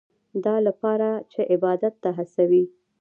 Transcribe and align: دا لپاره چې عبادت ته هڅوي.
دا 0.45 0.55
لپاره 0.67 1.09
چې 1.31 1.41
عبادت 1.53 1.93
ته 2.03 2.09
هڅوي. 2.17 2.63